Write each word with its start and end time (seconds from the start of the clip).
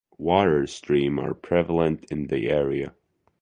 Water 0.17 0.65
stream 0.65 1.19
are 1.19 1.35
prevalent 1.35 2.05
in 2.11 2.25
the 2.25 2.49
area. 2.49 2.95